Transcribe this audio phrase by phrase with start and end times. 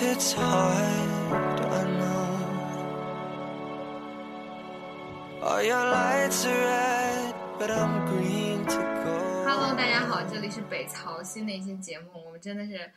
[0.00, 1.10] this time
[9.44, 12.90] hello 大家好，这里是北曹新的一期节目，我们真的是，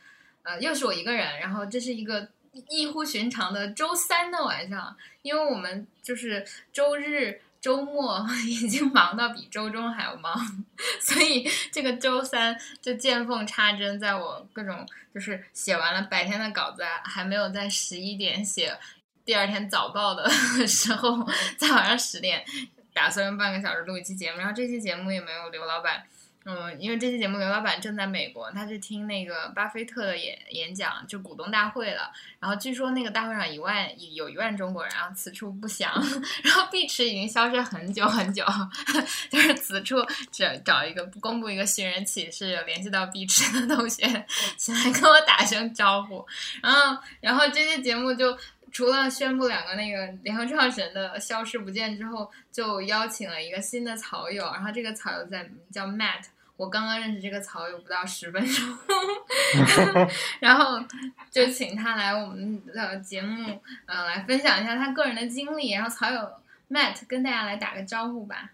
[0.44, 2.26] 呃，又是我一个人，然后这是一个
[2.70, 6.42] 异乎寻常的周三的晚上，因为我们就是
[6.72, 7.38] 周日。
[7.64, 10.34] 周末 已经忙到比周中还要忙，
[11.00, 18.78] 所以这个周三就见缝插针，在我各种就是写完了白天的稿子，还没有在十一点写
[19.24, 20.28] 第二天早报的
[20.68, 22.44] 时候，在晚上十点
[22.92, 26.04] 打算用半个小时录一期节目，然后这期节目也没有刘老板。
[26.44, 32.12] 嗯，因为这期节目刘老板正在美国，他去听那个巴菲特的演演讲，就股东大会了。
[32.38, 35.90] 然后据说那个大会上一万有一万中国人，然后此处不详。
[36.44, 38.44] 然后碧池已经消失很久很久，
[39.30, 39.96] 就是此处
[40.30, 44.04] 找找一个公布一个寻人启事，有联系到碧池的同学，
[44.58, 46.26] 请来跟我打声招呼。
[46.62, 48.36] 然后，然后这期节目就。
[48.74, 56.24] 除了宣布两个那个联合创始人的消失不见之后，就邀请了一个新的草友，然后这个草友在叫 Matt，
[56.56, 58.78] 我刚刚认识这个草友不到十分钟，
[60.40, 60.82] 然后
[61.30, 66.28] 就请他来我们的节目，呃，来分享一下他个人的经历，然后草友
[66.68, 68.50] Matt 跟大家来打个招呼吧。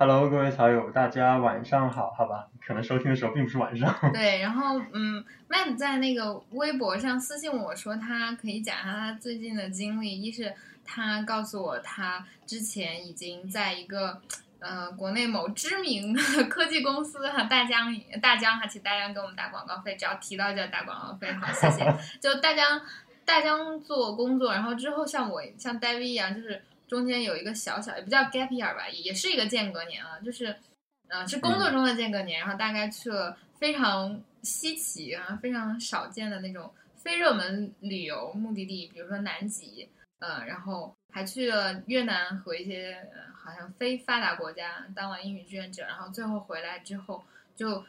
[0.00, 2.46] Hello，各位草友，大家晚上好，好吧？
[2.64, 3.92] 可能收听的时候并不是晚上。
[4.14, 10.22] 对，然后嗯，Matt 在那个微博上私信我说，他可以讲一下他最近的经历。
[10.22, 10.54] 一是
[10.84, 14.22] 他告诉我，他之前已经在一个
[14.60, 16.14] 呃国内某知名
[16.48, 21.84] 科技公司哈大疆大疆哈，请大疆给我们打广告费，只要提到就要打广告费，好，谢谢。
[22.22, 22.80] 就大疆
[23.24, 26.62] 大疆做工作，然后之后像我像 David 一样，就是。
[26.88, 30.56] 中间有一个小小也不叫 gap year 吧，也是一个间隔年啊，就是，
[31.08, 47.22] 嗯，是工作中的间隔年，然后大概去了非常稀奇啊、非常少见的那种非热门旅游目的地，比如说南极，呃，然后还去了越南和一些好像非发达国家当了英语志愿者，然后最后回来之后
[47.54, 47.84] 就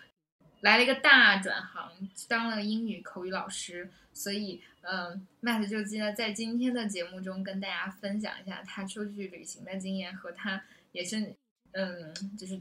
[0.61, 1.91] 来了一个大转行，
[2.27, 3.89] 当了英语口语老师。
[4.11, 10.61] 所以，嗯，Matt 就记得在今天的节目中跟大家分享一下他出去旅行的经验，和他
[10.91, 11.35] 也是，
[11.71, 12.59] 嗯，就是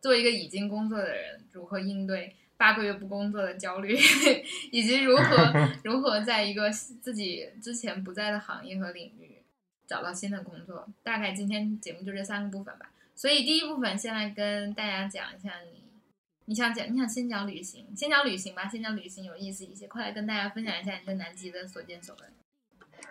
[0.00, 3.96] 做一个已经工作的人，如何应对八个月不工作的焦虑，
[4.70, 5.52] 以及如何
[5.82, 9.42] 如何在一个自己之前不在的行业和领域
[9.88, 10.86] 找到新的工作。
[11.02, 12.92] 大概今天节目就这三个部分吧。
[13.16, 15.79] 所以第一部分先来跟大家讲一下你。
[16.50, 16.84] 你想讲？
[16.92, 17.86] 你想先讲旅行？
[17.94, 19.86] 先讲旅行吧，先讲旅行有意思一些。
[19.86, 22.28] 快来跟大家分享一下你在南极的所见所闻。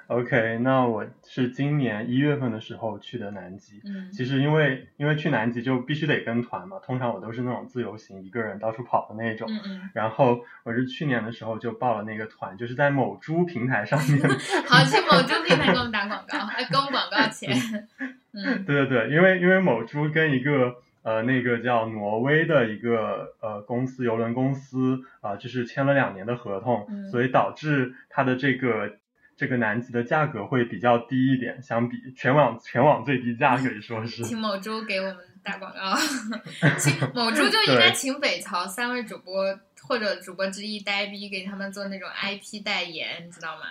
[0.08, 3.80] OK，那我是今年一月份的时候去的南极。
[3.86, 4.12] 嗯。
[4.12, 9.48] 其实因为因为去南极就必须得跟团嘛，通常我都是那种自由行，一个人到处跑的那种。
[9.50, 9.90] 嗯嗯。
[9.94, 14.20] 然后我是去年的时候就报了那个团，就是在某猪平台上面。
[14.68, 17.88] 好，去某猪平台给我们打广告，还给我们广告钱。
[18.34, 18.66] 嗯。
[18.66, 20.84] 对对对，因为因为某猪跟一个。
[21.10, 28.98] 呃，那个叫挪威的一个呃公司，邮轮公司啊，就是签了两年的合同，所以导致它的这个
[29.36, 34.22] 这个南极的价格会比较低一点，相比全网全网最低价可以说是。
[34.30, 35.98] 请某猪给我们打广告，
[36.78, 39.44] 请某猪就应该请北朝三位主播
[39.82, 43.64] 或者主播之一呆逼给他们做那种 IP 代言，你知道吗？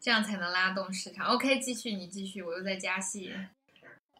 [0.00, 1.26] 这样才能拉动市场。
[1.26, 3.30] OK，继续你继续，我又在加戏。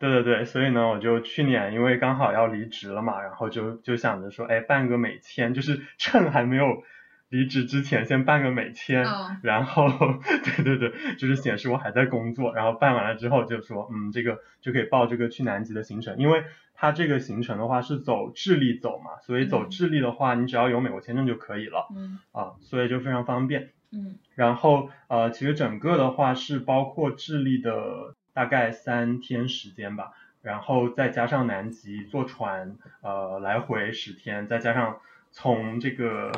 [0.03, 6.83] 对对对，所以呢，我就去年因为刚好要离职了嘛，然后就就想着说，哎，办个美签，就是趁还没有
[7.29, 9.05] 离职之前先办个美签，
[9.43, 9.87] 然后
[10.57, 16.43] 对对对，就是显示我还在工作，然后办完了之后就说，嗯，这个就可以报这个去南极的行程，因为
[16.75, 28.17] 它这个行程的话是走智利走嘛，所以走智利的话，你只要有美国签证就可以了，嗯，啊，所以就非常方便，嗯，然后呃，其实整个的话是包括智利的。
[28.35, 30.13] 大概三天时间吧，
[30.43, 34.99] 然后再加上南极坐船，呃，来回十天，再加上
[35.31, 36.33] 从这个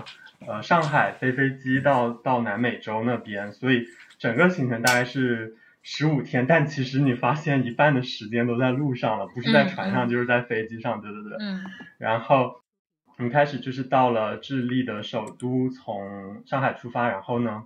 [0.46, 3.86] 呃上海飞飞机到到南美洲那边，所以
[4.18, 6.46] 整个行程大概是十五天。
[6.46, 11.36] 但其实你发现一半的时间都在路上了，不是在船上就是在飞机上，对对对。
[11.40, 11.64] 嗯。
[11.98, 12.60] 然后
[13.16, 17.64] 我们开始就是到了智利的首都，从上海出发，然后呢？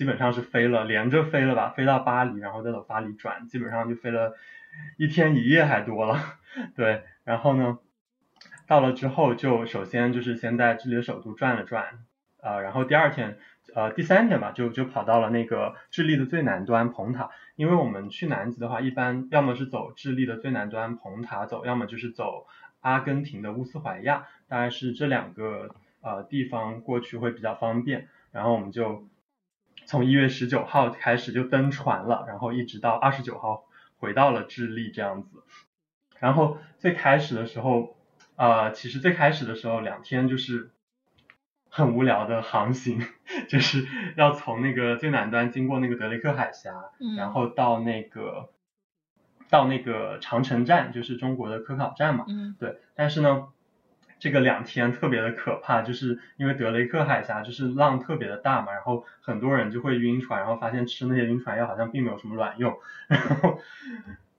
[0.00, 4.34] 基本上是飞了，连着飞了吧，飞到巴黎，然后再从巴黎转，基本上就飞了
[4.96, 6.18] 一天一夜还多了。
[6.74, 7.78] 对，然后呢，
[8.66, 11.98] 到了之后就首先就是先在智利的首都转了转，
[12.40, 13.36] 呃，然后第二天，
[13.74, 22.46] 呃，第三天吧，就就跑到了那个智利的最南端蓬塔，因为我们去南极的话，一般要么是走智利的最南端蓬塔走，要么就是走
[22.80, 29.06] 阿根廷的乌斯怀亚，大概是这两个呃地方过去会比较方便，然后我们就。
[29.90, 33.64] 从一月十九号开始就登船了，然后一直到二十九号
[33.98, 35.42] 回到了智利这样子。
[36.20, 37.96] 然后最开始的时候，
[38.36, 40.70] 呃，其实最开始的时候两天就是
[41.68, 43.04] 很无聊的航行，
[43.50, 43.84] 就是
[44.16, 48.48] 要从那个最南端经过那个德雷克海峡，嗯然后到那个
[49.48, 52.26] 到那个长城站，就是中国的科考站嘛。
[52.28, 53.48] 嗯对，但是呢，
[54.20, 62.78] 这个两天特别的可怕，就是因为德雷克海峡就是浪特别的大嘛，然后很多人就会晕船，然后发现吃那些晕船药好像并没有什么卵用，
[63.08, 63.58] 然后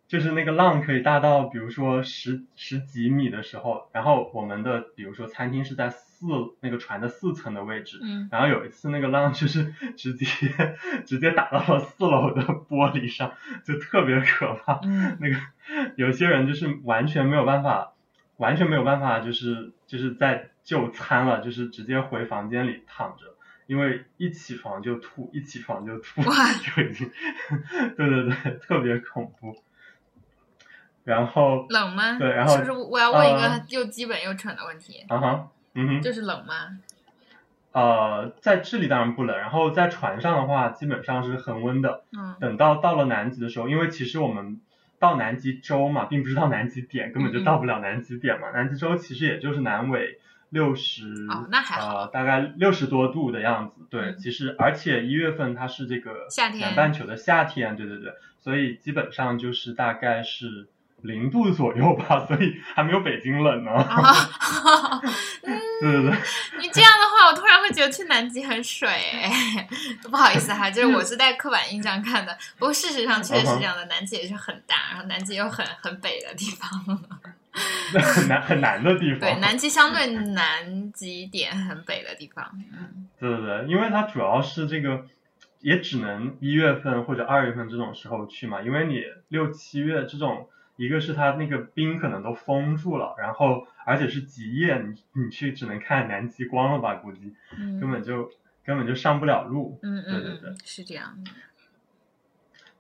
[0.08, 6.28] 就是那个浪可以大到比如说十十几米的时候，然后我们的比如说餐厅是在四
[6.60, 8.28] 那个船的四层的位置，嗯。
[8.32, 10.26] 然后有一次那个浪就是 直接
[11.06, 13.34] 直接打到了四楼的玻璃上，
[13.66, 14.82] 就特别可怕。
[14.84, 15.18] 嗯。
[15.20, 15.36] 那个
[15.96, 17.91] 有些人就是完全没有办法，
[18.42, 23.36] 完全没有办法，就是就是在就餐了，就是直接回房间里躺着，
[23.68, 27.12] 因为一起床就吐，一起床就吐，就已经，
[27.96, 29.56] 对对对，特别恐怖。
[31.04, 32.18] 然后，冷吗？
[32.18, 35.06] 对然后就是我要问一个呃又基本又蠢的问题？
[35.08, 36.80] 啊哈，嗯哼，就是冷吗？
[37.74, 42.04] 呃，在这里当然不冷，然后在船上的话，基本上是恒温的。
[42.12, 44.60] 嗯等到到了南极的时候，因为其实我们
[45.02, 48.52] 到南极洲嘛，并不是到南极点，根本就到不了南极点嘛。
[48.52, 50.20] 南极洲其实也就是南纬
[50.50, 53.88] 六十、哦那还好呃，大概六十多度的样子。
[53.90, 56.28] 对，嗯其实而且一月份它是这个
[56.60, 60.68] 南半球的夏天，对对对，所以基本上就是大概是
[61.04, 63.72] 零度左右吧， 所以还没有北京冷呢。
[63.72, 65.00] 啊，
[65.42, 66.18] 对对对。
[66.60, 69.68] 你这样的话，我突然会觉得去南极很水哎，
[70.10, 76.70] 不好意思哈，就是我是带刻板印象看的，不过事实上确实是这样的，南极也是很大，然后南极有很很北的地方，
[77.94, 79.20] 很难很难的地方。
[79.20, 85.06] 对，南极相对南极点很北的地方，嗯对对对，因为它主要是这个，
[85.60, 90.48] 也只能一月份或者二月份这种时候去嘛，因为你六七月这种，
[90.86, 98.32] 一个是它那个冰可能都封住了，然后而且是极夜，你你去只能看南极光了吧，估计根嗯本就
[98.66, 99.80] 根本就上不了路。
[99.84, 101.24] 嗯对对对是这样，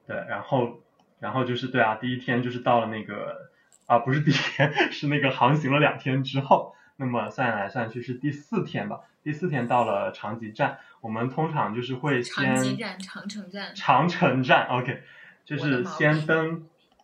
[0.08, 0.82] 对，然后
[1.20, 3.52] 然后就是对啊，第一天就是到了那个
[3.86, 9.02] 啊，不是第一天， 是那个航行了两天之后，那么算来算去是第四天吧。
[9.24, 15.04] 第四天到了长吉站，我们通常就是会先长吉站、长城站，长城站，OK，
[15.46, 16.64] 就是先登，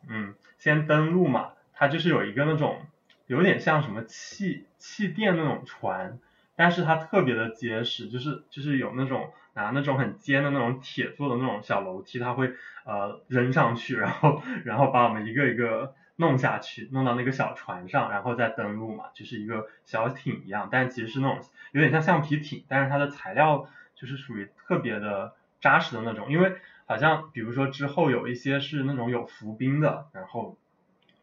[0.10, 2.82] 嗯，先登陆嘛，它就是有一个那种
[3.26, 6.20] 有点像什么气气垫那种船，
[6.56, 12.54] 但是它特别的结实，就是就是有那种拿那种很尖的那种铁做的那种小楼梯，它会
[12.86, 21.40] 呃扔上去，然后然后把我们一个一个弄下去，弄到那个小船上，然后再登陆嘛，就是一个小艇一样，但其实是那种
[21.72, 26.56] 有点像橡皮艇，但是它的材料就是属于特别的扎实的那种，因为
[26.88, 30.58] 好像比如说之后有一些是那种有浮冰的，然后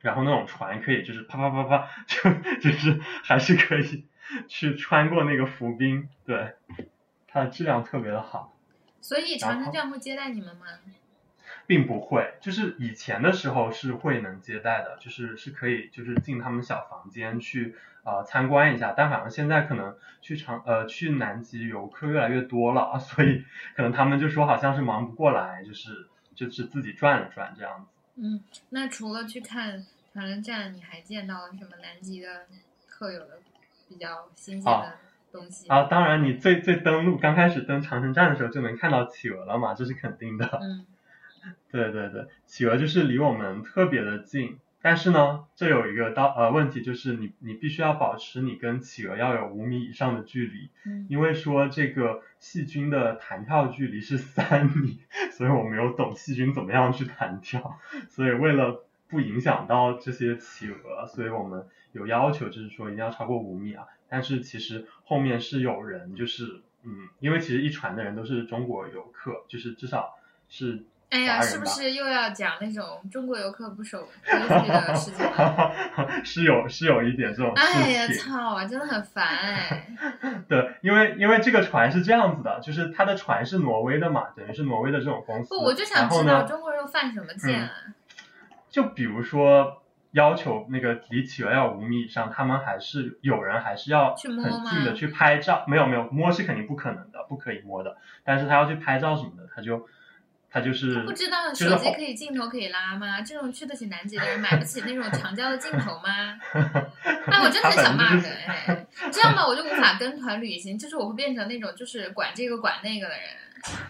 [0.01, 2.31] 然后那种船可以就是啪啪啪啪，就
[2.61, 4.07] 就是还是可以
[4.47, 6.55] 去穿过那个浮冰，对，
[7.27, 8.55] 它的质量特别的好。
[9.01, 10.67] 所以长城站会接待你们吗？
[11.67, 17.75] 并不会，就是以前的时候是会能接待的，就是是可以就是进他们小房间去
[18.05, 27.87] 呃参观一下，但好像现在可能去长呃去南极游客越来越多了， 所以可能他们就说好像是忙不过来，就是就是自己转了转这样子。
[28.17, 32.47] 嗯，那除了去看长城站，你还见到了什么南极的
[32.89, 33.39] 特有的
[33.89, 34.93] 比较新鲜的
[35.33, 35.69] 东西？
[35.69, 40.47] 啊，当然你最最登陆刚开始登长城站的时候就能看到企鹅了嘛，这是肯定的。
[40.63, 40.87] 嗯
[41.71, 51.07] 对对对，企鹅就是离我们特别的近，但是呢，这有一个到呃问题，就是你你必须要保持你跟企鹅要有五米以上的距离，嗯。
[51.09, 55.01] 因为说这个细菌的弹跳距离是三米，
[55.33, 63.85] 所以我没有懂细菌怎么样去弹跳，所以为了不影响到这些企鹅，所以我们有要求，就是说一定要超过五米啊。
[64.09, 70.15] 但是其实后面是有人，就是嗯，因为其实一船的人都是中国游客，就是至少
[70.49, 75.73] 是哎呀，是不是又要讲那种中国游客不守规矩的事情了？
[76.25, 79.89] 是有是有一点这种哎呀，操啊，真的很烦哎！
[80.49, 85.55] 对，因为因为这个船是这样子的，就是它的船是挪威的嘛，等于是挪威的这种公司。
[85.55, 87.71] 不，我就想知道，中国人又犯什么贱啊？
[88.69, 99.87] 就比如说要求那个离企鹅要五米以上，他们还是有人还是要去摸吗很近的去拍照，没有没有摸是肯定不可能的，不可以摸的，但是他要去拍照什么的，他就
[100.55, 103.21] 他就是不知道手机可以镜头可以拉吗？
[103.21, 106.39] 这种去得起南极的人买不起那种长焦的镜头吗？
[107.27, 108.87] 哎，我真的很想骂人 哎！
[109.11, 113.23] 这样吧，我就无法跟团旅行，就是我会变成那种就是管这个管那个的人。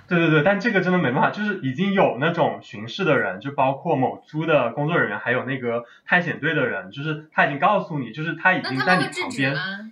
[0.08, 9.90] 对对对，但这个真的没办法，就是已经有那种巡视的人，就包括某猪的工作人员，还有那个探险队的人，就是他已经告诉你，就是他已经在他们会制你旁边，止吗？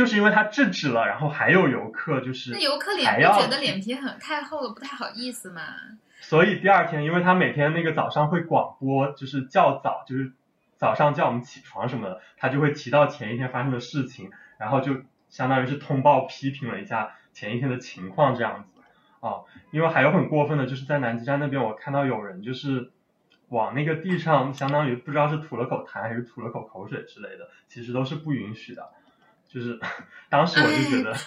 [0.00, 5.62] 就是因为他制止了，然后还有游客就是那游客脸不觉得脸皮很太厚了，不太好意思嘛？
[6.22, 10.32] 所以第二天，因为他每天那个早上会广播，就是较早，就是
[10.78, 18.80] 早上叫我们起床什么的，他就会提到前一天发生的事情，然后就相当于是通报批评了一下前一天的情况这样子
[19.20, 19.44] 哦。
[19.70, 22.90] 因为还有很过分的，就是在南极站那边，我看到有人就是
[23.50, 28.88] 往那个地上，相当于不知道是吐了口痰还是吐了口口水之类的，其实都是不允许的。
[29.52, 29.78] 就是
[30.30, 31.18] 当时我就觉得，啊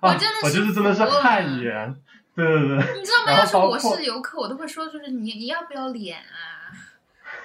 [0.00, 1.96] 我真的，是我就是真的是汗颜，
[2.34, 2.76] 对对对。
[2.98, 3.38] 你知道吗？
[3.38, 6.68] 要是我是游客，我都会说，就是你你要不要脸啊？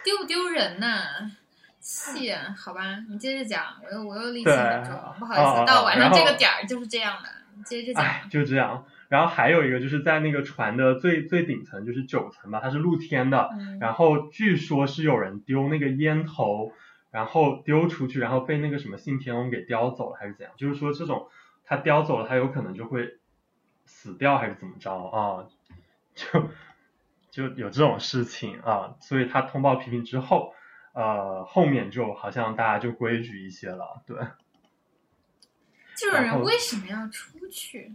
[0.04, 1.30] 丢不丢人呐、
[1.80, 2.56] 气啊！
[2.58, 8.24] 好吧，你接着讲，我又我又力气对很重，不好意思，到晚上这个点儿就是这样的，你接着讲哎，。
[8.30, 8.86] 就这样。
[9.08, 13.50] 然后还有一个就是在那个船的最最顶层，就是九层吧，它是露天的。
[13.54, 16.72] 嗯，然后据说是有人丢那个烟头，
[17.16, 20.54] 然后丢出去，然后被那个什么信天翁给叼走了，还是怎样？
[20.58, 21.30] 就是说这种
[21.64, 23.20] 他叼走了，他有可能就会
[23.86, 25.48] 死掉，还是怎么着啊？
[26.14, 26.50] 就
[27.32, 30.54] 就有这种事情啊，所以他通报批评之后，
[30.92, 34.18] 呃，后面就好像大家就规矩一些了，对。
[35.96, 37.94] 这种人为什么要出去？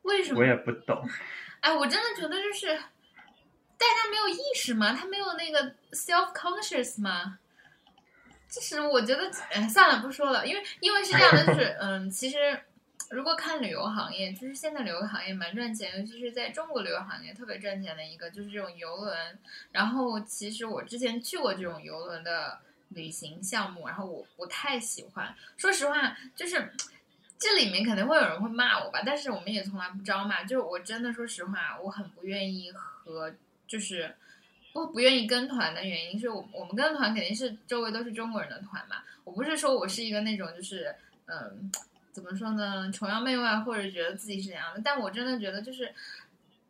[0.00, 0.46] 为什么我？
[0.46, 1.06] 也不懂，
[1.60, 4.94] 哎，我真的觉得就是大家没有意识吗？
[4.94, 7.38] 他没有那个 self conscious 吗？
[8.50, 12.60] 其实我觉得，嗯，算了，不说了，因为因为是这样的，就是嗯，其实
[13.08, 19.38] 如果看旅游行业，就是现在旅游行业蛮赚钱，尤其是在中国旅游行业特别赚钱的一个，就是这种游轮。
[19.72, 26.72] 然后其实我之前去过这种游轮的旅行项目，然后我不太喜欢，说实话，就是。
[27.42, 30.42] 这里面可能会有人会骂我吧，但是我们也从来不招骂。
[30.42, 33.34] 就是我真的说实话，我很不愿意和
[33.66, 34.14] 就是
[34.72, 38.96] 不不愿意跟团的原因是我我们跟团肯定是周围都是中国人的团嘛。
[39.24, 40.94] 我不是说我是一个那种就是
[41.26, 41.70] 嗯
[42.12, 45.92] 怎么说呢崇洋媚外或者觉得自己是怎样的，但我真的觉得就是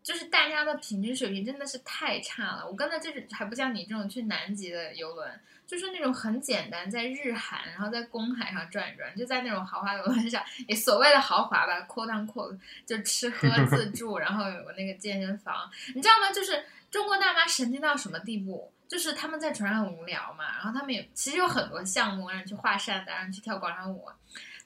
[0.02, 2.66] 就是大家的平均水平真的是太差了。
[2.66, 5.30] 我跟的就是还不像你这种去南极的游轮。
[5.66, 16.32] 就是那种很简单，在日韩，然后在公海上转一转，就在那种豪华游轮上，也所谓的豪华吧，quote unquote，就吃喝自助，然后有个那个健身房，你知道吗？
[16.34, 18.72] 就是中国大妈神经到什么地步？
[18.88, 24.08] 就是他们在船上很无聊嘛，然后他们也其实有很多项目，让你去画扇子，让你去跳广场舞，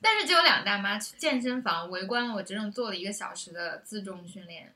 [0.01, 4.73] 但是就有两大妈去健身房围观了我整整做了一个小时的自重训练，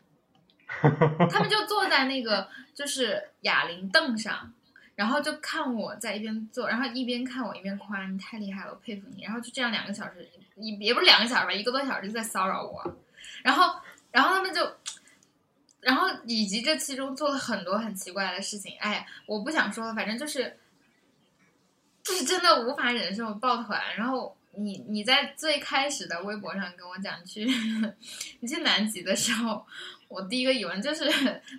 [1.30, 4.52] 他们就坐在那个就是哑铃凳上。
[4.94, 9.22] 然后就看我在一边做，然后一边看我一边夸你太厉害了，我佩服你。
[9.22, 12.82] 然后就这样两个小时，也也不是两个小时吧，一个多小时就在骚扰我。
[13.44, 14.76] 然后，然后他们就，
[15.80, 18.76] 然后以及这其中做了很多很奇怪的事情。
[18.78, 20.56] 哎，我不想说了，反正就是，
[22.02, 23.80] 就是真的无法忍受抱团。
[23.96, 27.44] 然后你你在最开始的微博上跟我讲去
[28.40, 29.66] 你去南极的时候。
[30.08, 31.04] 我第一个疑问就是，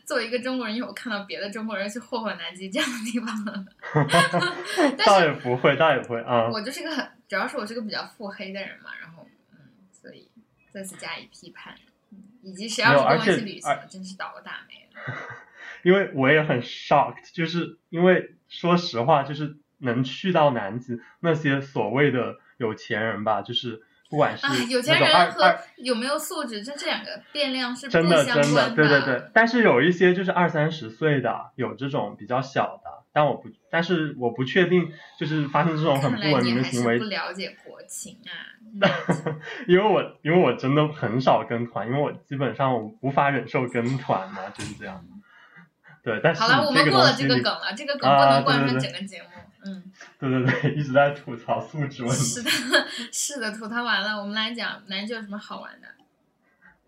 [0.03, 3.67] 作为一个中国人，因为我看到别的中国人去霍霍南极这样的地方，
[5.05, 6.49] 倒也不会，倒也不会啊。
[6.51, 9.59] 我就是个很，主要是我是个比较腹黑的人嘛，然后嗯，
[9.91, 10.27] 所以
[10.71, 11.75] 再次加以批判，
[12.41, 15.15] 以及谁要是跟我一起旅行，真是倒了大霉了。
[15.83, 23.83] 因为我也很 shocked，就是因为说实话，就是能去到南极那些所谓的有钱人吧，就是。
[24.09, 29.23] 不管是啊，有钱人和有没有素质，这这两个变量是真的真的，对对对。
[29.33, 36.97] 但是有一些就是二三十岁的，有这种比较小的，但我不，但是我不确定，就是发生这种很不文明的行为。
[36.97, 38.57] 不了解国情啊。
[39.67, 45.03] 因为我因为我真的很少跟团，因为我基本上我无法忍受跟团嘛，就是这样。
[46.01, 49.29] 对，但是好了，我们过了这个梗了，这个梗不能贯穿整个节目。
[49.69, 49.83] 嗯，
[50.19, 52.23] 对对对，一直在吐槽素质问题。
[52.23, 52.49] 是的，
[53.11, 55.87] 是的，吐槽完了，我们来讲南极有什么好玩的。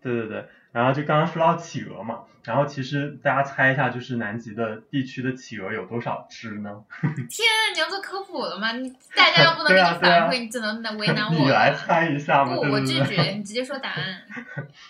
[0.00, 6.82] 对对对，然后就刚刚说到企鹅嘛，然后其实大家猜一下，就是南极的地区的企鹅有多少只呢？
[7.00, 8.72] 天啊，你要做科普了吗？
[8.72, 11.30] 你大家又不能给你反馈，啊、你只能为难我。
[11.38, 12.56] 你来猜一下嘛。
[12.56, 14.22] 不，我拒绝，你直接说答案。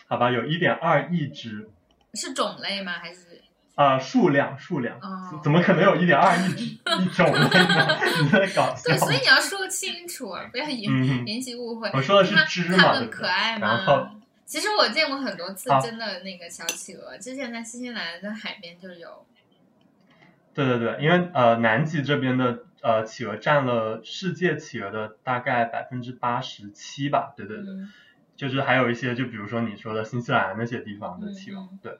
[0.06, 1.68] 好吧，有一点二亿只。
[2.14, 2.92] 是种类吗？
[2.92, 3.31] 还是？
[3.74, 6.64] 啊、呃，数量数量、哦，怎么可能有一点二亿只
[7.02, 7.50] 一种呢？
[8.22, 8.82] 你在 搞笑？
[8.84, 11.90] 对，所以你要说清楚，不要引、嗯、引起误会。
[11.94, 13.66] 我说的是芝麻，它们可爱吗？
[13.66, 14.06] 然后，
[14.44, 19.24] 其实我见过很多次真的那个小企鹅，之前在新西兰的海边就有。
[20.54, 27.72] 对对对，因为呃，南极这边的呃企鹅占了世界企鹅的大概百分之八十七吧，对对对。
[27.72, 27.90] 嗯
[28.34, 31.98] 就是还有一些就比如说你说的新西兰那些地方的嗯企鹅，嗯对。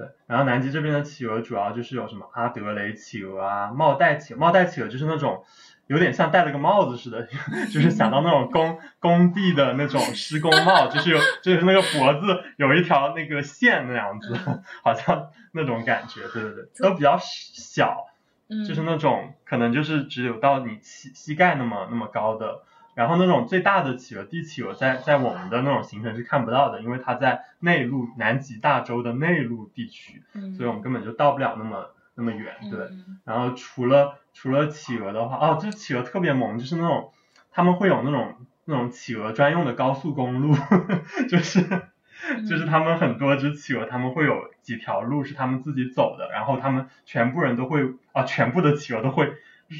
[0.00, 5.44] 对，然后南极这边的企鹅主要就是有什么阿德雷企鹅啊、帽带企鹅，帽带企鹅就是那种
[5.88, 7.28] 有点像戴了个帽子似的，
[7.70, 18.06] 就是想到那种工工地的那种施工帽，就是有就是那个脖子有一条那个线那样子，嗯好像那种感觉，对对对，都比较小，
[18.48, 22.62] 嗯，就是那种可能就是只有到你膝膝盖那么那么高的，
[22.94, 32.78] 然后那种最大的企鹅地企鹅在在我们的那种行程是看不到的，因为它在内陆南极大洲的内陆地区，嗯，所以我们根本就到不了那么那么远，对。
[32.90, 37.12] 嗯然后除了除了企鹅的话，哦，这企鹅特别萌，就是那种
[37.50, 42.44] 他们会有那种那种企鹅专用的高速公路，呵 呵就是嗯。
[42.46, 49.32] 就是他们很多只企鹅，他们会有几条路是他们自己走的，然后他们全部人都会啊，全部的企鹅都会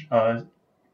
[0.09, 0.45] 呃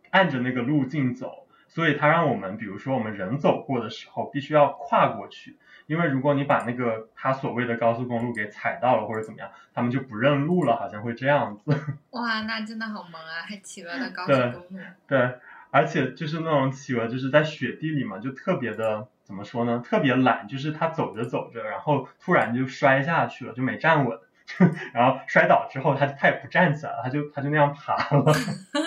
[0.09, 5.57] 按着那个路径走，所以它让我们比如说我们人走过的时候必须要跨过去。
[5.87, 11.63] 因为如果你把那个它所谓的高速公路给踩到了或者怎么样，他们就不认路了，好像会这样子。
[12.11, 15.35] 哇，那真的好萌啊，还企鹅的高速对公路，对，
[15.71, 19.81] 而且就是那种企鹅，就是在雪地里嘛，就特别的怎么说呢？
[19.81, 24.19] 特别懒，就是它走着走着，然后突然就摔下去了，就没站稳，
[24.93, 28.25] 然后摔倒之后，它它也不站起来了，它就它就那样爬了，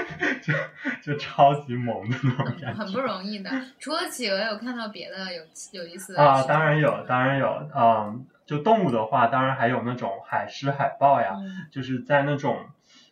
[0.48, 3.00] 就就 就超级萌的那种感觉很不。
[3.00, 3.50] 容易的。
[3.78, 12.66] 除了企鹅，有看到别的有有意思的啊，当然有，当然有，嗯，就动物的话，当然还有那种海狮、海豹呀，嗯就是在那种，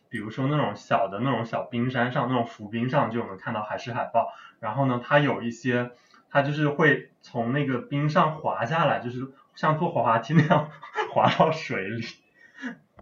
[0.09, 4.33] 比如说那种小的那种小冰山上，那种浮冰上就能看到海狮、海豹。
[4.59, 5.91] 然后呢，它有一些，
[6.29, 10.69] 它就是会从那个冰上滑下来，就是像坐滑滑梯那样
[11.13, 12.03] 滑到水里。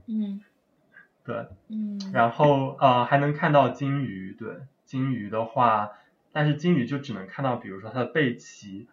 [0.08, 0.42] 嗯
[1.26, 4.56] 对，嗯，然后呃还能看到金鱼，对，
[4.86, 5.92] 金鱼的话，
[6.32, 8.88] 但是金鱼就只能看到，比如说它的背鳍。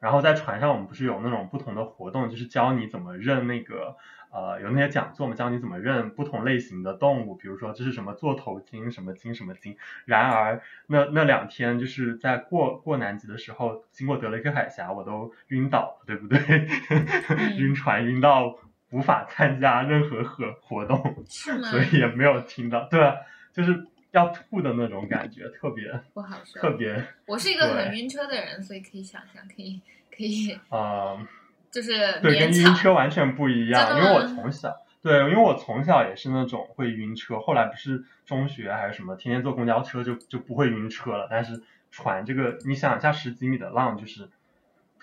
[0.00, 3.96] 然后在船上，我们不是有那种不同的活动，就是教你怎么认那个
[4.32, 9.76] 呃，有那些讲座嘛，教你怎么认不同类型的动物，比如说这是什么座头鲸，什么鲸，什么鲸。
[10.04, 16.66] 然而那那两天就是在过过南极的时候，经过德雷克海峡，我都晕倒了，对不对？
[17.58, 18.58] 晕船晕到
[18.92, 21.68] 无法参加任何活活动， 是吗？
[21.70, 23.16] 所以也没有听到，对啊，
[23.52, 26.60] 就是要吐的那种感觉，特别不好受。
[26.60, 29.80] 特别我是一个很晕车的人，所以可以想象，可以
[30.16, 31.16] 可以，啊。
[31.72, 32.74] 就是对，跟晕。
[32.74, 44.28] 车完全不一样，因为我从小，对，因为我从小也是那种会晕车，后来不是中学还是什么，天天坐公交车就就不会晕车了，但是船这个，你想一下十几米的浪就是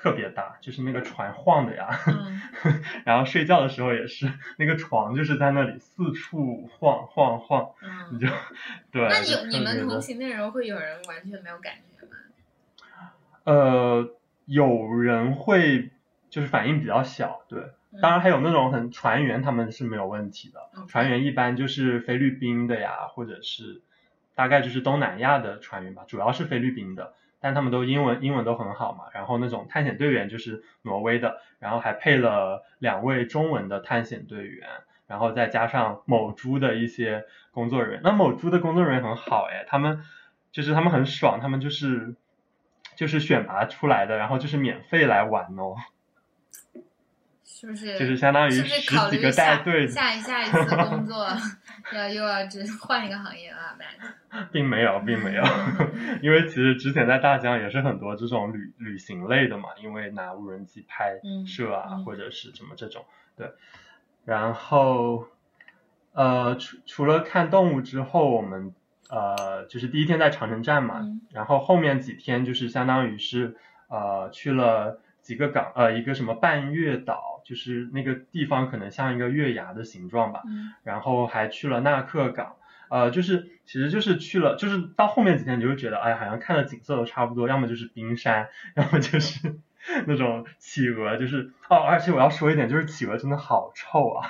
[0.02, 2.42] 特别大，就是那个船晃的呀，嗯
[3.06, 7.72] 然后睡觉的时候也是，那个床就是在那里四处晃晃晃，
[8.12, 8.20] 你嗯。
[8.20, 8.28] 就
[8.92, 13.12] 对，那就你你们同行的人会有人完全没有感觉吗？
[13.44, 14.10] 呃，
[14.46, 15.92] 有人会
[16.30, 17.60] 就是反应比较小，对。
[17.60, 20.60] 嗯当然还有那种很船员，他们是没有问题的。
[20.88, 23.82] 船员一般就是菲律宾的呀，或者是
[24.36, 29.06] 大概就是东南亚的船员吧，主要是菲律宾的，但他们都英文英文都很好嘛。
[29.14, 34.68] 然后那种探险队员就是挪威的，然后还配了两位中文的探险队员，
[35.08, 38.02] 然后再加上某猪的一些工作人员。
[38.04, 40.04] 那某猪的工作人员很好哎，他们
[40.52, 42.16] 就是他们很爽，他们就是
[42.96, 45.76] 就是选拔出来的，然后就是免费来玩哦。
[47.44, 47.98] 是不是？
[48.00, 51.28] 就是相当于十几个带队下一下一次工作
[51.94, 54.14] 要又要只换一个行业了，Matt？
[54.52, 55.44] 并没有，并没有，
[56.22, 63.52] 因为其实之前在大疆也是很多这种旅旅行类的嘛，因为拿无人机拍嗯摄啊，嗯或者是什么这种，对。
[64.26, 65.26] 然后，
[66.14, 68.74] 呃，除除了看动物之后，我们
[69.10, 73.56] 呃就是第一天在长城站嘛，嗯然后后面几天就是相当于是
[73.90, 82.56] 呃去了几个港，呃一个什么半月岛，就是那个地方可能像一个月牙的形状吧，嗯然后还去了纳克港，
[82.90, 89.56] 呃，就是其实就是去了，就是到后面几天你就会觉得，哎，好像看的景色都差不多，要么就是冰山，要么就是
[90.08, 94.30] 那种企鹅，就是哦，而且我要说一点，就是企鹅真的好臭啊，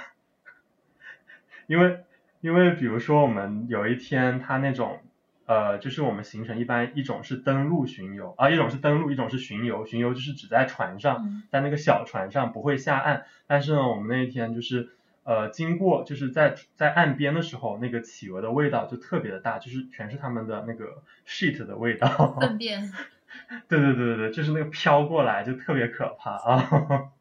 [1.68, 2.04] 因为
[2.42, 5.02] 因为比如说我们有一天它那种。
[5.50, 9.84] 呃，就是我们行程一般一种是登陆巡游啊，一种是登陆，一种是巡游。
[9.88, 13.26] 巡游就是只在船上，嗯在那个小船上不会下岸。
[13.48, 14.90] 但是呢，我们那一天就是
[15.30, 22.36] 呃经过就是在在岸边的时候，那个企鹅的味道就特别的大，就是全是他们的那个 shit 的味道。
[22.42, 22.92] 粪便。
[23.70, 27.12] 对对对对对，就是那个飘过来就特别可怕啊。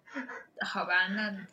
[0.65, 1.45] 好吧，那嗯，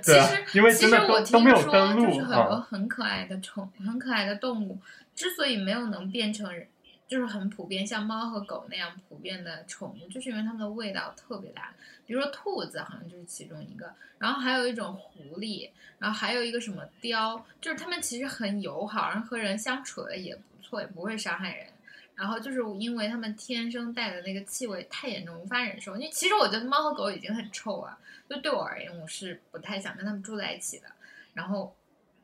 [0.00, 4.80] 其实因为真其实我的都都没有听说就是很多啊很可爱的宠、很可爱的动物，
[5.14, 6.66] 之所以没有能变成人，
[7.06, 11.72] 就是很普遍，像猫和狗那样普遍的宠物，就是因为它们的味道特别大。
[12.06, 21.66] 比如说兔子，好像就是其中一个，然后还有一种狐狸，然后还有一个什么雕，就是它们其实很友好，然后和人相处的也不错，也不会伤害人。
[22.14, 25.96] 然后就是因为它们天生带的那个气味太严重，无法忍受。
[25.96, 30.86] 因为其实我觉得猫和狗已经很臭了，就对我而言，我是不太想跟它们住在一起的。
[31.32, 31.74] 然后，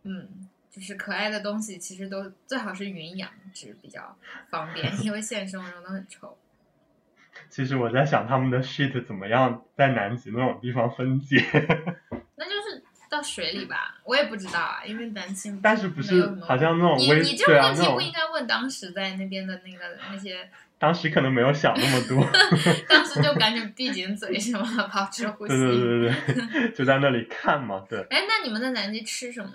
[0.02, 0.48] 嗯。
[0.70, 4.16] 就是可爱的东西，其实都最好是云养殖比较
[4.48, 6.36] 方便， 因为现实生活中都很臭。
[7.48, 11.36] 其实我在想，他们的 shit 怎么样在南极那种地方分解？
[12.36, 15.52] 那就是到水里吧，我也不知道啊，因为南极。
[15.62, 20.48] 但是不是好像那种微你你这个问题不应该问当时在那边的那个那些。
[20.78, 22.26] 当时可能没有想那么多。
[22.88, 24.64] 当时就赶紧闭紧嘴什么？
[24.92, 25.52] 保持呼吸。
[25.52, 28.00] 对对对对对，就在那里看嘛，对。
[28.08, 29.52] 哎，那你们在南极吃什么？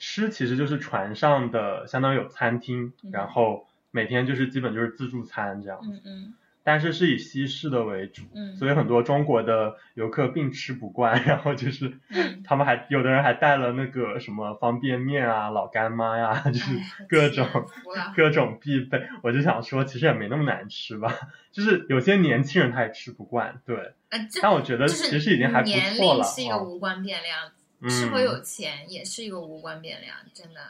[0.00, 5.92] 吃其实就是船上的，相当于有餐厅，然后每天就是基本就是自助餐这样子。
[5.92, 6.34] 嗯嗯。
[6.62, 8.54] 但是是以西式的为主，嗯。
[8.56, 11.98] 所以很多中国的游客并吃不惯， 然后就是，
[12.44, 17.46] 他们还有的人还带了那个什么方便面啊、老干妈呀，就是各种
[18.14, 19.02] 各种必备。
[19.22, 21.14] 我就想说，其实也没那么难吃吧，
[21.50, 23.94] 就是有些年轻人他也吃不惯，对。
[24.42, 26.24] 但我觉得其实已经还不错了。
[26.24, 27.52] 是一个无关变量。
[27.88, 30.60] 是否有钱也是一个无关变量，真的。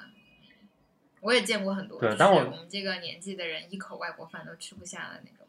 [1.20, 5.46] 我也见过很多，对，但我我们这个年纪的人一口外国饭都吃不下的那种。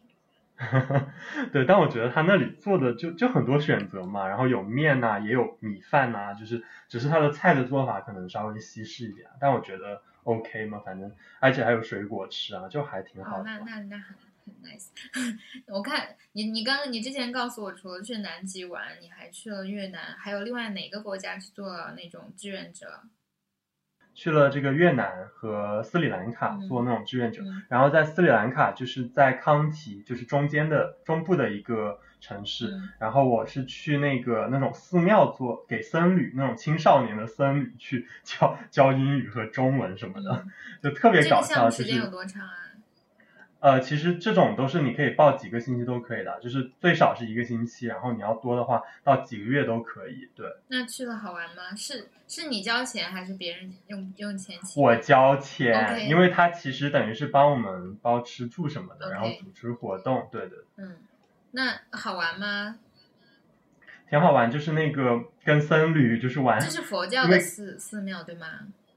[1.51, 13.43] 对，但我觉得他那里做的就就很多选择嘛，然后有面呐，也有米饭呐，就是只是他的菜的做法可能稍微西式一点，但我觉得 OK 嘛，反正而且还有水果吃啊，就还挺好的。
[13.43, 14.15] 那那那很。
[14.45, 14.87] 很 nice，
[15.67, 23.03] 我看你，你刚刚你之前告诉我，除了去南极玩，你还去了越南，还有另外哪个国家去做了那种志愿者？
[24.13, 40.45] 去了这个越南和斯里兰卡做那种志愿者，然后在斯里兰卡就是在康提，就是中间的中部的一个城市，然后我是去那个那种寺庙做给僧侣那种青少年的僧侣去教教英语和中文什么的，
[40.83, 41.69] 就特别搞笑。
[41.69, 42.53] 时间有多长啊？
[43.61, 50.27] 呃，其实这种都是你可以报几个星期都可以的，就是最少是一个星期，然后你要多的话到几个月都可以。
[50.35, 50.47] 对。
[50.67, 51.75] 那去了好玩吗？
[51.77, 54.81] 是是你交钱还是别人用用钱请？
[54.81, 60.27] 我交钱，因为他其实等于是帮我们包吃住什么的，然后组织活动。
[60.31, 60.55] 对的。
[60.77, 60.97] 嗯，
[61.51, 62.79] 那好玩吗？
[64.09, 66.59] 挺好玩，就是那个跟僧侣就是玩。
[66.59, 68.47] 这是佛教的寺寺庙对吗？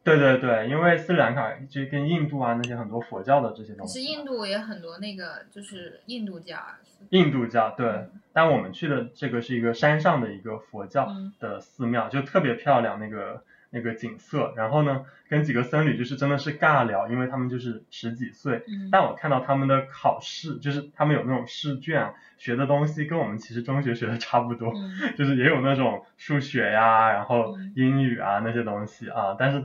[0.04, 4.00] 对对对，因为斯里兰卡就跟印度啊那些很多佛教的这些东西。
[4.00, 6.78] 其实印度也很多那个就是印度教啊。
[7.08, 14.52] 印度教对，但我们去的这个是一个山上的一个佛教的寺庙，就特别漂亮那个那个景色。
[14.56, 24.72] 然后呢，跟几个僧侣就是真的是尬聊，因为他们就是十几岁，但我看到他们的考试，就是他们有那种试卷，学的东西跟我们其实中学学的差不多，
[25.16, 29.64] 就是也有那种数学呀，然后英语啊那些东西啊，但是。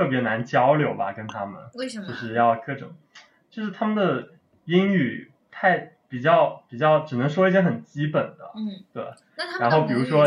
[0.00, 2.06] 特别难交流吧，跟他们，为什么？
[2.08, 2.90] 就是要各种，
[3.50, 4.30] 就是他们的
[4.64, 9.04] 英语太比较比较，只能说一些很基本的，嗯，对。
[9.36, 10.26] 那他们然后比如说，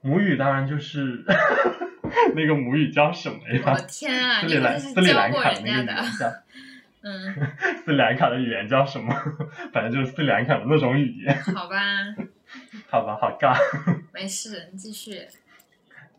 [0.00, 1.24] 母语当然就是
[2.34, 3.62] 那个母语叫什么呀？
[3.64, 4.40] 我的天啊！
[4.40, 5.86] 斯里兰斯里兰卡的那个语言
[6.18, 6.26] 叫，
[7.02, 7.34] 嗯，
[7.84, 9.14] 斯里兰卡的语言叫什么？
[9.72, 11.40] 反正就是斯里兰卡的那种语言。
[11.54, 11.78] 好吧。
[12.90, 13.56] 好吧，好尬。
[14.12, 15.28] 没事，你继续。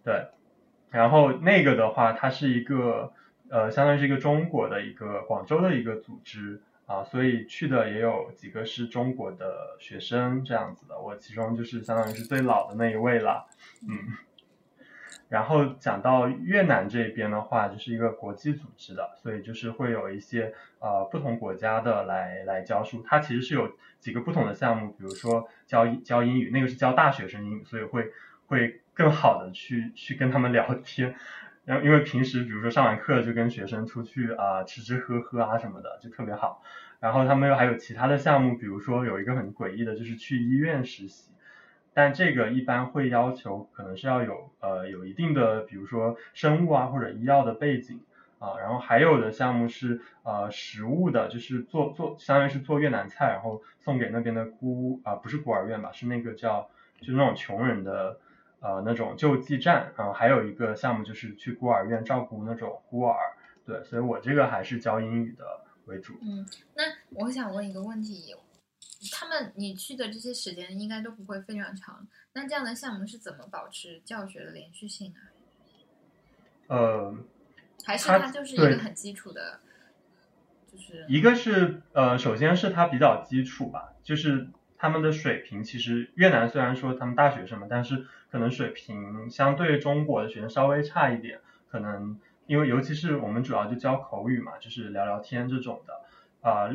[0.06, 0.26] 对。
[0.91, 3.13] 然后那个的话，它是一个
[3.49, 13.45] 呃，相当于是一个中国的一个广州的一个组织啊，所以去的也有几个是中国的学生这样子的，我其中就是相当于是最老的那一位了，
[13.88, 14.17] 嗯。
[15.28, 28.12] 然后讲到越南这边的话，就是一个国际组织的，所以就是会有一些呃不同国家的来来教书，它其实是有几个不同的项目，比如说教教英语，那个是教大学生英语，所以会
[28.47, 28.82] 会。
[28.99, 31.15] 更好的去去跟他们聊天，
[31.63, 36.62] 然后因为平时比如说上完课就跟学生出去啊吃吃喝喝啊什么的就特别好，
[36.99, 41.31] 然后他们又还有其他的项目，比如说有一个很诡异的就是去医院实习，
[41.93, 48.01] 但这个一般会要求可能是要有呃有一定的比如说生物啊或者医药的背景
[48.39, 58.19] 啊，然后还有的项目是呃食物的，就是做做相当于是做越南菜，然后送给那边的孤啊不是孤儿院吧，是那个叫就那种穷人的。
[58.62, 63.17] 呃，那种救济站，嗯，还有一个项目就是去孤儿院照顾那种孤儿，
[63.65, 65.45] 对，所以我这个还是教英语的
[65.86, 66.13] 为主。
[66.22, 66.45] 嗯，
[66.76, 68.36] 那我想问一个问题，
[69.13, 75.22] 他们你去的这些时间应该都不会非常长，那这样的项目是怎么保持教学的连续性啊？
[76.67, 77.15] 呃，
[77.86, 79.60] 还是它就是一个很基础的
[80.72, 96.70] 就是一个是呃，首先是它比较基础吧，就是他们的水平其实越南虽然说他们大学生嘛，但是可能水平相对中国的学生稍微差一点，可能因为尤其是我们主要就教口语嘛，就是聊聊天这种的，啊、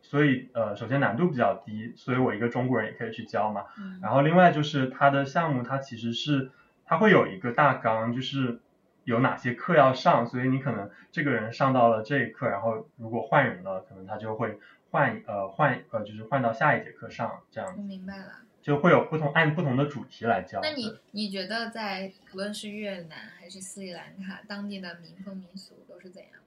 [0.00, 3.66] 所以呃，首先难度比较低，所以我一个中国人也可以去教嘛。
[3.78, 6.50] 嗯然后另外就是它的项目，它其实是
[6.86, 8.60] 它会有一个大纲，就是
[9.04, 14.58] 有哪些课要上，所以你可能这个人上到了这一课，然后如果换人了，可能他就会
[14.90, 18.32] 换呃换呃就是换到下一节课上，这样我明白了。
[18.62, 20.60] 就会有不同按不同的主题来教。
[20.62, 26.38] 那你你觉得在无论是越南还是斯里兰卡，当地的民风民俗都是怎样的？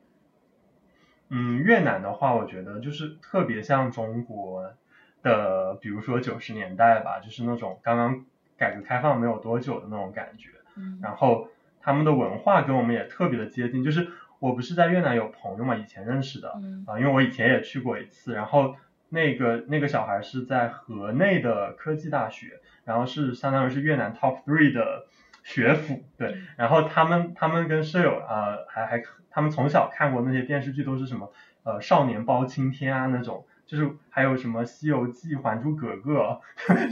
[1.30, 4.76] 嗯，越南的话，我觉得就是特别像中国
[5.24, 8.24] 的，比如说九十年代吧，就是那种刚刚
[8.58, 10.50] 改革开放没有多久的那种感觉。
[10.76, 11.50] 嗯然后
[11.82, 13.84] 他们的文化跟我们也特别的接近。
[13.84, 14.08] 就是
[14.44, 18.34] 我不是在越南有朋友嘛，以前认识的啊、嗯因为我以前也去过一次。
[18.34, 18.76] 然后
[19.08, 25.06] 那个那个小孩是在河内的科技大学，然后是相当于是越南 top three 的
[25.44, 26.48] 学府，对嗯。
[26.58, 31.32] 然后他们他们跟舍友啊、呃还还他们从小看过那些电视剧，都是什么
[31.64, 33.46] 呃少年包青天啊那种。
[33.66, 36.38] 就是还有什么《西游记》《还珠格格》，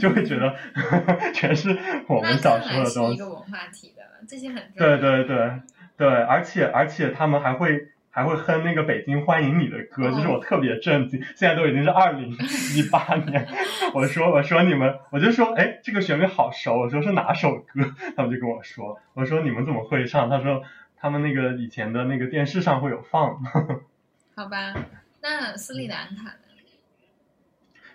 [0.00, 0.56] 就会觉得
[1.34, 1.68] 全是
[2.08, 3.28] 我们小时候的东西一个。
[3.28, 4.98] 文化体的，这些很重对。
[4.98, 5.60] 对对
[5.96, 11.22] 对，而且而且他们还会还会哼那个《北京欢迎你》的歌，就是我特别震惊。
[11.36, 13.46] 现在都已经是二零一八年，
[13.94, 17.94] 我说我说你们，我就说哎这个旋律好熟，我说是哪首歌？
[18.16, 20.28] 他们就跟我说，我说你们怎么会唱？
[20.28, 20.62] 他说
[20.96, 23.42] 他们那个以前的那个电视上会有放。
[24.36, 24.74] 好吧，
[25.20, 26.38] 那斯里兰卡呢？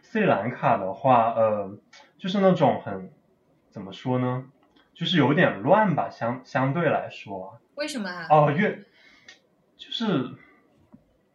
[0.01, 1.77] 斯里兰卡的话，呃，
[2.17, 3.12] 就是那种很
[3.69, 4.45] 怎么说呢，
[4.97, 7.62] 就是有点乱吧，相相对来说。
[7.75, 8.25] 为什么啊？
[8.31, 8.83] 哦，越
[9.77, 10.31] 就是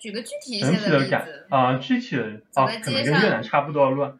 [0.00, 1.46] 举个具体一整些体的感例子。
[1.48, 4.18] 啊、具体的走啊，可能跟越南差不多乱。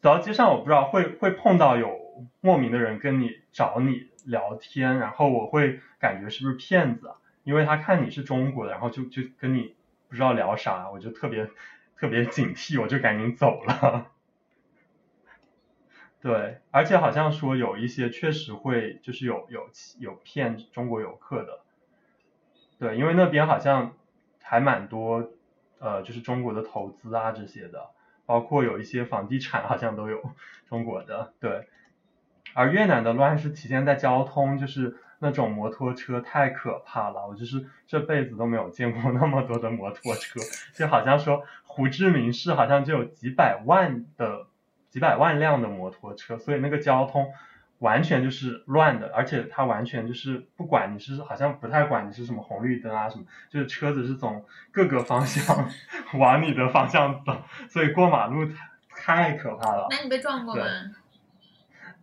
[0.00, 7.14] 走到街上，我不知道会会碰到有莫名的人跟你找你聊天，然后我会感觉是不是骗子啊？
[7.44, 9.76] 因为他看你是中国的，然后就就跟你
[10.08, 11.48] 不知道聊啥，我就特别
[11.96, 14.10] 特别警惕，我就赶紧走了。
[16.26, 19.68] 对，而且好像说有一些确实会就是有有
[20.00, 21.60] 有骗中国游客的，
[22.80, 23.94] 对，因为那边好像
[24.42, 25.30] 还蛮多
[25.78, 27.90] 呃，就是中国的投资啊这些的，
[28.24, 30.20] 包括有一些房地产好像都有
[30.68, 31.68] 中国的，对。
[32.54, 40.40] 而越南的乱是体现在交通，就是那种摩托车太可怕了，我就是这辈子都没有见过那么多的摩托车，
[40.74, 44.48] 就好像说胡志明市好像就有几百万的
[44.96, 47.30] 几百万辆的摩托车，所以那个交通
[47.80, 55.68] 完全就是乱的，而且它完全就是不管你是好像不太管你是什么红绿灯啊什么，就是车子是从各个方向
[56.18, 57.36] 往你的方向走，
[57.68, 58.46] 所以过马路
[58.88, 59.86] 太太可怕了。
[59.90, 60.64] 那你被撞过吗？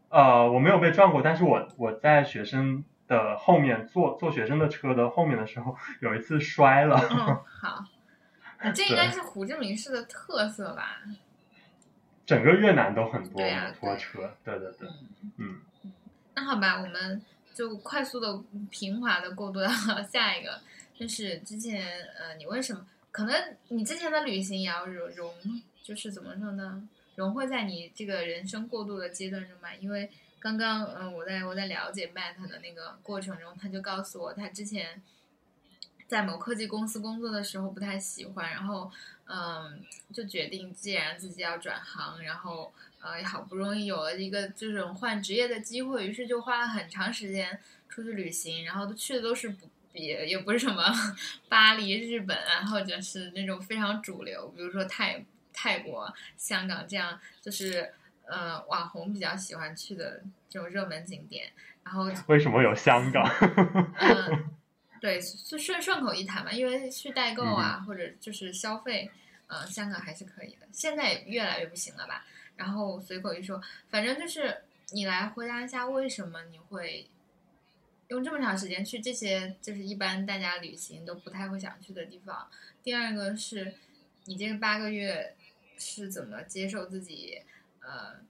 [0.09, 6.95] 呃，我没有被撞过，但是我我在学生的后面坐坐学生的车的后面的时候，有一次摔了。
[7.09, 7.17] 嗯，
[7.59, 7.85] 好。
[8.61, 10.99] 啊这应该是胡志明市的特色吧？
[12.25, 14.57] 整个越南都很多摩托车，对。
[14.57, 14.89] 对对，
[15.37, 15.61] 嗯，
[16.35, 17.21] 那好吧，我们
[17.53, 19.69] 就快速的、平滑的过渡到
[20.11, 20.61] 下一个，
[20.97, 21.85] 就是之前
[22.17, 25.33] 呃，你为什么可能你之前的旅行也要融融，
[25.81, 26.87] 就是怎么说呢？
[27.15, 30.09] 融汇在你这个人生过渡的阶段中吧，因为
[30.39, 35.01] 刚刚嗯、呃我在我在了解 Matt 的那个过程中，他就告诉我，他之前
[36.13, 38.91] 在某科技公司工作的时候不太喜欢，然后
[39.25, 39.81] 嗯，
[40.13, 42.71] 就决定既然自己要转行，然后
[43.01, 50.83] 呃，好不容易有了一个这种换职业的机会，于是就花了很长时间出去旅行，然后都去的都是不也也不是什么
[51.49, 57.91] 巴黎、日本啊，或者是那种非常主流，比如说泰泰国、香港这样，就是
[58.27, 61.51] 呃网红比较喜欢去的这种热门景点，
[61.83, 63.27] 然后为什么有香港？
[63.97, 64.49] 嗯，
[65.03, 69.11] 对，就顺顺口一谈嘛，因为去代购啊，或者就是消费，
[69.47, 72.25] 呃，香港还是可以的，现在也越来越不行了吧？
[72.55, 77.05] 然后随口一说，反正就是你来回答一下，为什么你会
[78.07, 82.49] 用这么长时间去这些就是一般大家旅行都不太会想去的地方？
[82.81, 83.73] 第二个是
[84.23, 85.35] 你这八个月
[85.77, 87.41] 是怎么接受自己
[87.81, 88.21] 呃？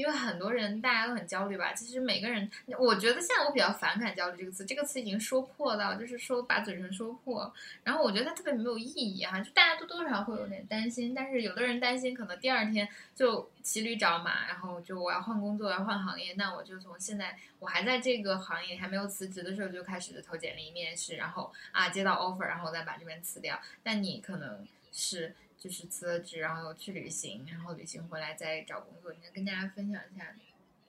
[0.00, 7.52] 因为很多人大家都很焦虑吧，其实每个人，我觉得现在我比较反感“焦虑”这个词，这个词已经说破到就是说把嘴唇说破，
[7.84, 29.12] 然后我觉得它特别没有意义哈、就大家都多少会有点担心，但是有的人担心可能第二天就骑驴找马，然后就我要换工作要换行业，那我就从现在我还在这个行业还没有辞职的时候就开始投简历面试，然后啊接到 offer，然后再把这边辞掉，但你可能是就是辞了职，然后去旅行，然后旅行回来再找工作。
[29.12, 30.34] 你能跟大家分享一下，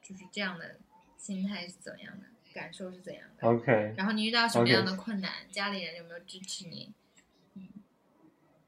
[0.01, 0.77] 就是这样的
[1.17, 6.93] 心态是怎样的，感受是怎样的？OK，然后你遇到什么样的困难家里人有没有支持你？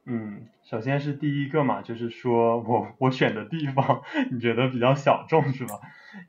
[0.05, 5.79] 嗯，首先是第一个嘛，就是说我我选的地方 你觉得比较小众是吧？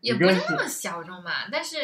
[0.00, 1.78] 也不是那么小众吧，但是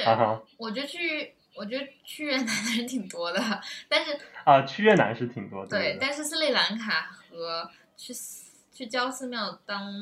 [0.57, 7.69] 我觉得去，我觉得去越南的人挺多的，但是啊，去越南是挺多的，对但是斯里兰卡和
[8.01, 9.93] 去寺去教寺庙当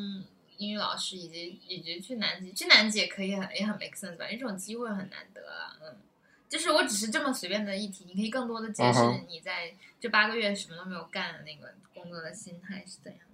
[0.57, 5.97] 英语老师，以及以及去南极，去南极也可以很也很 make sense 吧，因为这种机会很难得啊，嗯，
[6.49, 13.27] 就是我只是这么随便的一提，你可以更多的解释你在这八个月什么都没有干的那个工作的心态是怎样的。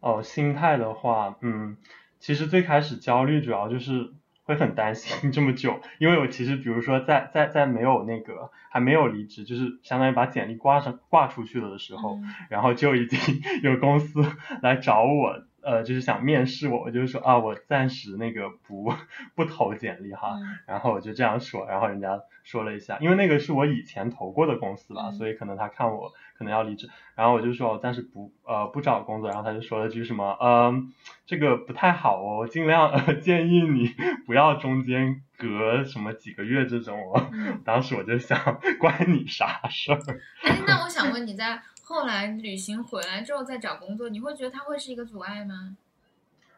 [0.00, 1.76] 哦，心态的话，嗯，
[2.20, 4.12] 其实最开始焦虑主要就是
[4.48, 12.24] 会很担心 这么久，因为我其实比如说在在在没有那个还没有离职，就是相当于把简历挂上挂出去了的时候，嗯。
[12.48, 13.18] 然后就已经
[13.62, 14.24] 有公司
[14.62, 18.94] 来找我，呃，就是想面试我，我就说啊，我暂时那个不
[19.34, 30.92] 不投简历哈，嗯然后我就这样说，然后人家说了一下，因为那个是我以前投过的公司吧，嗯所以可能他看我可能要离职，然后我就说我暂时不呃不找工作，然后他就说了句什么，嗯、
[31.26, 33.94] 这个不太好哦，尽量、呃、建议你
[34.26, 37.28] 不要中间隔什么几个月这种哦。
[37.32, 40.00] 嗯，当时我就想， 关你啥事儿？
[40.42, 45.74] 哎，那我想问你在后来旅行回来之后再找工作，你会觉得它会是一个阻碍吗？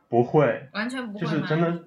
[0.08, 1.20] 不会，完全不会？
[1.20, 1.84] 就是真的，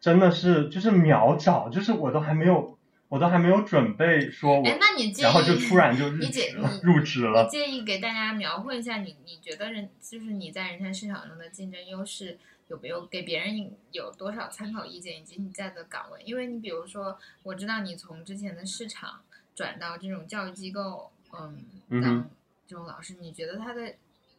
[0.00, 2.78] 真的是就是秒找，就是我都还没有，
[3.08, 5.24] 我都还没有准备说我哎，，那你介意？
[5.24, 7.48] 然后就突然就入职了入职了你。
[7.48, 16.22] 介意给大家描绘一下你你觉得人就是你在人才市场中的竞争优势有没有给别人有多少参考意见，以及你在的岗位？
[16.24, 19.20] 因为你比如说，我知道你从之前的市场
[19.52, 22.30] 转到这种教育机构，嗯，当
[22.66, 23.94] 这种老师，你觉得他的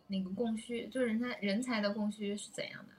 [0.08, 2.94] 那个供需，就是人才人才的供需是怎样的？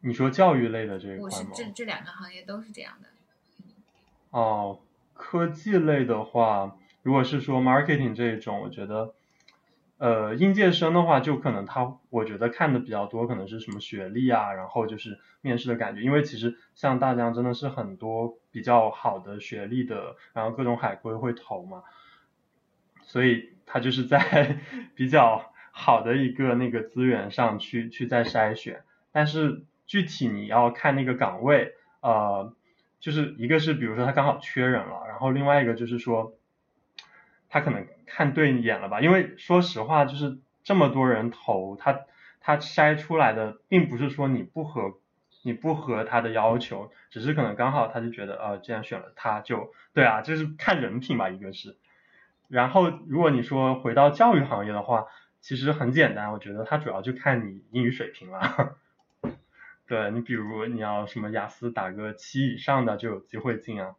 [0.00, 1.50] 你说教育类的这一我块吗？
[1.54, 3.08] 是这这两个行业都是这样的。
[4.30, 4.78] 哦，
[5.14, 9.14] 科技类的话，如果是说 marketing 这一种，我觉得，
[9.96, 21.82] 呃，应届生的话，就可能他，我觉得看的比较多，可能是什么学历啊，然后就是面试的感觉，因为其实像大疆真的是很多比较好的学历的，然后各种海归会投嘛，
[23.02, 24.58] 所以他就是在
[24.96, 32.54] 比较好的一个那个资源上去去再筛选，但是具体你要看那个岗位，呃。
[33.00, 36.34] 就是一个是比如说他刚好缺人了，然后另外一个就是说
[37.48, 42.00] 他可能看对眼了吧，因为说实话就是这么多人投他，
[42.40, 44.98] 他筛出来的并不是说你不合
[45.44, 51.76] 你不合他的要求，只是可能刚好他就觉得呃既然选了他就对啊，就是看人品吧，一个是，
[52.48, 55.06] 然后如果你说回到教育行业的话，
[55.40, 58.76] 其实很简单，我觉得它主要就看你英语水平了。
[59.86, 63.94] 对你，比如你要什么雅思打个七以上的就有机会进啊。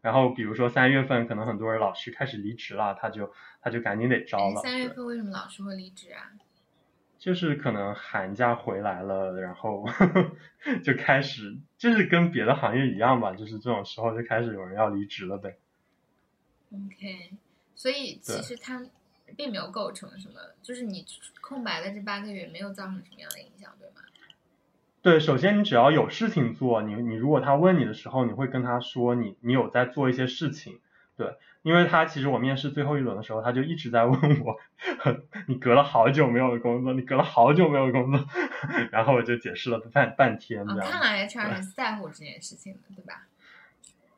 [0.00, 4.60] 然后比如说三月份可能很多人老师开始离职了，他就他就赶紧得招哎，了。
[4.62, 6.30] 三月份为什么老师会离职啊？
[7.18, 9.86] 就是可能寒假回来了，然后
[10.82, 15.56] 就开始就是跟别的行业一样吧，就是这种时候就开始有人要离职了呗。
[16.72, 17.30] OK，
[17.74, 18.84] 所以其实它
[19.36, 21.04] 并没有构成什么，就是你
[21.40, 24.02] 空白的这八个月没有造成什么样的影响，对吗？
[25.02, 30.78] 对，首先你只要有事情做，你你如果他问你的时候，你会跟他说你你有在做一些事情，
[31.16, 34.56] 对，因为他其实我面试最后一轮的时候，他就一直在问我，
[35.48, 38.24] 你隔了好久没有工作，你隔了好久没有工作，
[38.92, 43.26] 然后我就解释了半半天这哦，看来 HR 对还是在乎这件事情的，对吧？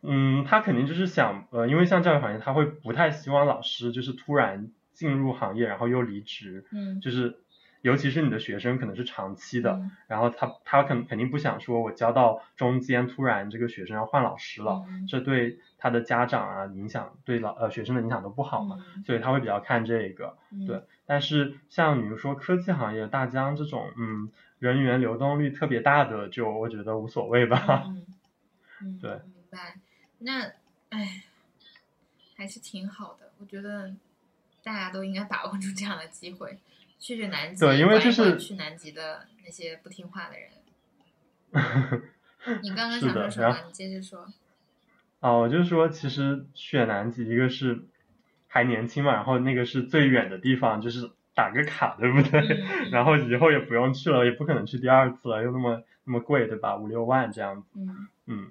[0.07, 7.38] 嗯，他肯定就是想，呃，因为像教育行业，他会不太希望老师就是突然进入行业，然后又离职，嗯，就是
[7.83, 9.90] 尤其是你的学生可能是长期的，嗯。
[10.07, 15.07] 然后他他肯肯定不想说我教到中间突然这个学生要换老师了，嗯。
[15.07, 19.02] 这对他的家长啊影响，对老呃学生的影响都不好嘛，嗯。
[19.05, 20.37] 所以他会比较看这个。
[20.52, 20.67] 嗯。
[20.67, 20.83] 对。
[21.07, 27.85] 但是像比如说科技行业，大疆这种嗯人员流动率特别大的，就我觉得无所谓吧。
[27.87, 28.05] 嗯
[28.81, 29.21] 嗯， 对。
[29.25, 29.84] 明白。
[30.25, 30.52] 那
[30.88, 31.25] 哎，
[32.37, 33.94] 还是挺好的，我觉得
[34.62, 36.58] 大家都应该把握住这样的机会，
[36.98, 40.50] 去去南极，对因为就是去南极的那些不听话的人。
[42.62, 43.62] 你刚刚想说什么？
[43.66, 44.27] 你接着说。
[45.20, 47.85] 哦，我就说其实去南极一个是
[48.48, 52.40] 还年轻嘛，然后那个是最远的地方，就是打个卡，对不对？
[52.90, 56.77] 然后以后也不用去了，也不可能去第二次了，又那么那么贵，对吧？
[56.77, 57.68] 五六万这样子。
[57.77, 58.50] 嗯嗯，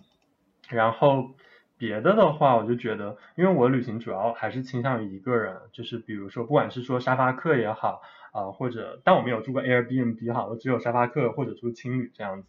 [0.70, 1.36] 然后
[1.84, 12.48] 别的的话，我就觉得，因为我旅行主要还是倾向于一个人，就是比如说，不管是说沙发客也好，啊、或者，但我没有住过 Airbnb 哈，我只有沙发客或者住青旅这样子。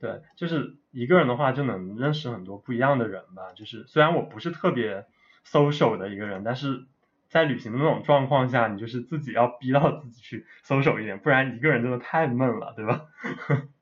[0.00, 3.52] 对，就是一个人的话就能认识很多不一样的人吧。
[3.54, 5.04] 就是虽然我不是特别
[5.44, 6.86] social 的一个人，但是
[7.28, 13.02] 在旅行的那种状况下，你就是自己要逼到自己去 social 一点，不然一个人真的太闷了，对吧？